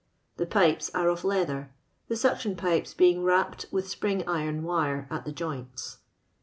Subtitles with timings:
[0.37, 1.69] Tho pipes are of leather,
[2.07, 5.99] the snction pipei being wrapped with spring iron wire at the joints.